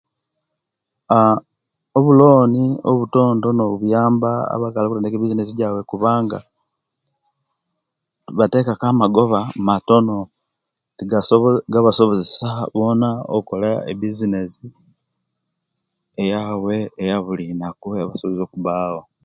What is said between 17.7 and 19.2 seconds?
eyabulinaku etibasobola okubawo